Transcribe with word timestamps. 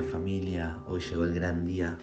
familia, 0.00 0.78
hoy 0.86 1.00
llegó 1.00 1.24
el 1.24 1.34
gran 1.34 1.66
día 1.66 1.98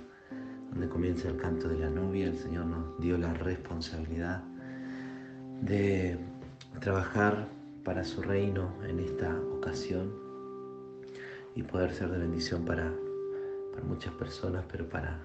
donde 0.70 0.88
comienza 0.88 1.30
el 1.30 1.38
canto 1.38 1.68
de 1.68 1.80
la 1.80 1.90
novia. 1.90 2.28
El 2.28 2.38
Señor 2.38 2.66
nos 2.66 3.00
dio 3.00 3.18
la 3.18 3.34
responsabilidad 3.34 4.44
de 5.62 6.20
trabajar 6.80 7.48
para 7.84 8.04
su 8.04 8.22
reino 8.22 8.76
en 8.88 9.00
esta 9.00 9.36
ocasión 9.54 10.14
y 11.56 11.64
poder 11.64 11.94
ser 11.94 12.12
de 12.12 12.20
bendición 12.20 12.66
para, 12.66 12.94
para 13.72 13.84
muchas 13.84 14.14
personas, 14.14 14.64
pero 14.72 14.88
para 14.88 15.20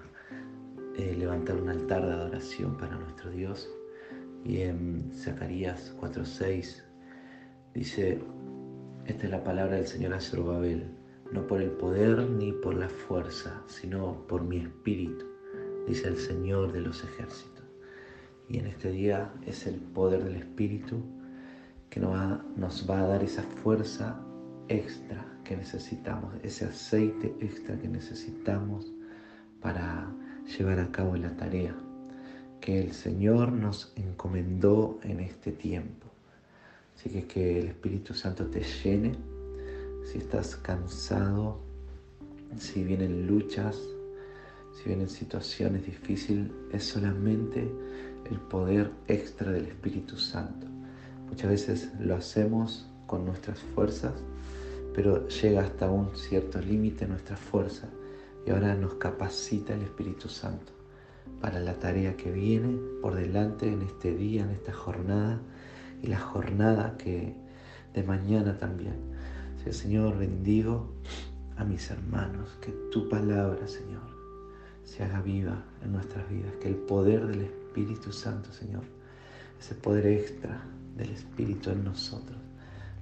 eh, 0.97 1.15
levantar 1.17 1.57
un 1.57 1.69
altar 1.69 2.05
de 2.05 2.13
adoración 2.13 2.77
para 2.77 2.95
nuestro 2.95 3.29
Dios. 3.29 3.69
Y 4.43 4.61
en 4.61 5.11
Zacarías 5.13 5.93
4:6 5.99 6.83
dice, 7.73 8.21
esta 9.05 9.25
es 9.25 9.29
la 9.29 9.43
palabra 9.43 9.75
del 9.75 9.87
Señor 9.87 10.13
a 10.13 10.19
no 11.35 11.45
por 11.45 11.61
el 11.61 11.71
poder 11.71 12.29
ni 12.29 12.53
por 12.53 12.73
la 12.75 12.87
fuerza, 12.87 13.61
sino 13.67 14.25
por 14.27 14.43
mi 14.43 14.57
espíritu, 14.57 15.25
dice 15.85 16.07
el 16.07 16.17
Señor 16.17 16.71
de 16.71 16.79
los 16.79 17.03
ejércitos. 17.03 17.65
Y 18.47 18.59
en 18.59 18.67
este 18.67 18.89
día 18.89 19.33
es 19.45 19.67
el 19.67 19.75
poder 19.75 20.23
del 20.23 20.37
espíritu 20.37 21.03
que 21.89 21.99
nos 21.99 22.89
va, 22.89 22.99
a 22.99 23.07
dar 23.07 23.21
esa 23.21 23.43
fuerza 23.43 24.17
extra 24.69 25.25
que 25.43 25.57
necesitamos, 25.57 26.33
ese 26.41 26.65
aceite 26.65 27.35
extra 27.41 27.77
que 27.77 27.89
necesitamos 27.89 28.93
para 29.61 30.09
llevar 30.57 30.79
a 30.79 30.91
cabo 30.91 31.17
la 31.17 31.35
tarea 31.35 31.75
que 32.61 32.79
el 32.79 32.93
Señor 32.93 33.51
nos 33.51 33.91
encomendó 33.97 34.99
en 35.03 35.19
este 35.19 35.51
tiempo. 35.51 36.07
Así 36.95 37.09
que 37.09 37.27
que 37.27 37.59
el 37.59 37.67
Espíritu 37.67 38.13
Santo 38.13 38.45
te 38.47 38.61
llene 38.61 39.34
si 40.15 40.19
estás 40.21 40.55
cansado, 40.55 41.59
si 42.57 42.85
vienen 42.85 43.27
luchas, 43.27 43.77
si 44.73 44.85
vienen 44.85 45.09
situaciones 45.09 45.85
difíciles, 45.85 46.49
es 46.71 46.85
solamente 46.85 47.69
el 48.31 48.39
poder 48.39 48.91
extra 49.09 49.51
del 49.51 49.65
Espíritu 49.65 50.15
Santo. 50.15 50.67
Muchas 51.27 51.49
veces 51.49 51.89
lo 51.99 52.15
hacemos 52.15 52.89
con 53.07 53.25
nuestras 53.25 53.59
fuerzas, 53.59 54.13
pero 54.93 55.27
llega 55.27 55.63
hasta 55.63 55.89
un 55.89 56.15
cierto 56.15 56.61
límite 56.61 57.05
nuestra 57.07 57.35
fuerza 57.35 57.89
y 58.47 58.51
ahora 58.51 58.73
nos 58.73 58.93
capacita 58.93 59.73
el 59.73 59.81
Espíritu 59.81 60.29
Santo 60.29 60.71
para 61.41 61.59
la 61.59 61.73
tarea 61.73 62.15
que 62.15 62.31
viene 62.31 62.77
por 63.01 63.15
delante 63.15 63.67
en 63.67 63.81
este 63.81 64.15
día, 64.15 64.43
en 64.43 64.51
esta 64.51 64.71
jornada 64.71 65.41
y 66.01 66.07
la 66.07 66.21
jornada 66.21 66.95
que 66.97 67.35
de 67.93 68.03
mañana 68.03 68.57
también. 68.57 69.13
Señor, 69.73 70.17
bendigo 70.17 70.91
a 71.57 71.63
mis 71.63 71.89
hermanos, 71.89 72.49
que 72.61 72.71
tu 72.91 73.09
palabra, 73.09 73.67
Señor, 73.67 74.03
se 74.83 75.03
haga 75.03 75.21
viva 75.21 75.63
en 75.83 75.93
nuestras 75.93 76.29
vidas, 76.29 76.53
que 76.61 76.69
el 76.69 76.75
poder 76.75 77.25
del 77.27 77.41
Espíritu 77.41 78.11
Santo, 78.11 78.51
Señor, 78.53 78.83
ese 79.59 79.75
poder 79.75 80.05
extra 80.05 80.61
del 80.95 81.09
Espíritu 81.09 81.71
en 81.71 81.83
nosotros, 81.83 82.37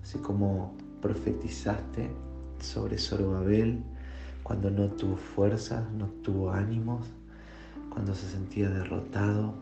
así 0.01 0.17
como 0.19 0.75
profetizaste 1.01 2.09
sobre 2.59 2.97
Zorobabel 2.97 3.83
cuando 4.43 4.69
no 4.69 4.89
tuvo 4.89 5.17
fuerzas, 5.17 5.89
no 5.91 6.07
tuvo 6.23 6.51
ánimos, 6.51 7.05
cuando 7.89 8.15
se 8.15 8.27
sentía 8.29 8.69
derrotado, 8.69 9.53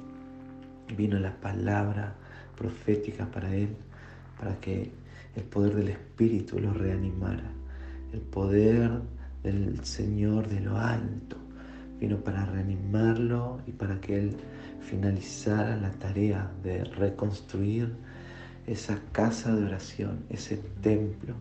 vino 0.96 1.20
la 1.20 1.40
palabra 1.40 2.16
profética 2.58 3.30
para 3.32 3.56
él, 3.56 3.76
para 4.42 4.60
que 4.60 4.92
el 5.36 5.44
poder 5.44 5.76
del 5.76 5.90
Espíritu 5.90 6.60
lo 6.60 6.74
reanimara. 6.74 7.52
El 8.12 8.22
poder 8.22 8.90
del 9.44 9.86
Señor 9.86 10.50
de 10.50 10.60
lo 10.60 10.78
alto 10.78 11.38
vino 12.00 12.18
para 12.18 12.46
reanimarlo 12.48 13.62
y 13.68 13.72
para 13.72 14.02
que 14.02 14.18
Él 14.18 14.36
finalizara 14.82 15.78
la 15.78 15.92
tarea 15.92 16.52
de 16.64 16.84
reconstruir 16.84 17.94
esa 18.66 19.00
casa 19.12 19.56
de 19.56 19.64
oración, 19.64 20.26
ese 20.30 20.58
templo, 20.82 21.36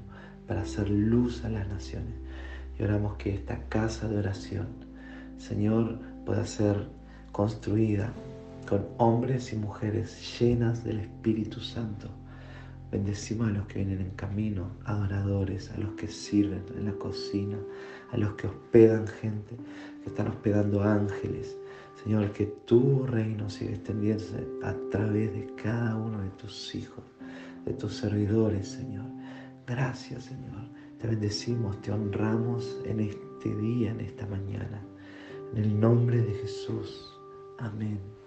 para 0.47 0.61
hacer 0.61 0.91
luz 0.91 1.43
a 1.45 1.49
las 1.49 1.67
naciones. 1.69 2.15
Y 2.79 2.83
oramos 2.83 3.17
que 3.17 3.35
esta 3.35 3.61
casa 3.71 4.09
de 4.09 4.19
oración, 4.19 4.67
Señor, 5.39 5.99
pueda 6.27 6.45
ser 6.45 6.87
construida 7.33 8.13
con 8.69 8.87
hombres 8.99 9.55
y 9.55 9.57
mujeres 9.57 10.39
llenas 10.39 10.85
del 10.85 11.01
Espíritu 11.01 11.61
Santo 11.61 12.11
Bendecimos 12.91 13.49
a 13.49 13.53
los 13.53 13.67
que 13.67 13.85
vienen 13.85 14.01
en 14.01 14.11
camino, 14.11 14.73
adoradores, 14.85 15.71
a 15.71 15.79
los 15.79 15.93
que 15.93 16.09
sirven 16.09 16.65
en 16.77 16.87
la 16.87 16.93
cocina, 16.93 17.57
a 18.11 18.17
los 18.17 18.35
que 18.35 18.49
hospedan 18.49 19.07
gente, 19.07 19.57
que 20.03 20.09
están 20.09 20.29
hospedando 20.29 20.83
ángeles. 20.83 21.57
Señor, 22.03 22.33
que 22.33 22.47
tu 22.67 23.07
reino 23.07 23.49
siga 23.49 23.73
extendiéndose 23.73 24.47
a 24.65 24.75
través 24.91 25.33
de 25.33 25.47
cada 25.55 25.97
uno 25.97 26.21
de 26.21 26.31
tus 26.31 26.75
hijos, 26.75 27.05
de 27.65 27.75
tus 27.75 27.97
servidores, 27.97 28.69
Señor. 28.69 29.07
Gracias, 29.67 30.25
Señor. 30.25 30.69
Te 30.99 31.07
bendecimos, 31.07 31.81
te 31.83 31.93
honramos 31.93 32.81
en 32.85 33.01
este 33.01 33.55
día, 33.55 33.93
en 33.93 34.01
esta 34.01 34.27
mañana. 34.27 34.83
En 35.55 35.63
el 35.63 35.79
nombre 35.79 36.21
de 36.21 36.33
Jesús. 36.33 37.17
Amén. 37.59 38.20